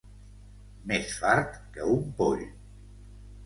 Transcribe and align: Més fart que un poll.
Més 0.93 1.13
fart 1.19 1.61
que 1.77 1.93
un 1.99 2.03
poll. 2.23 2.45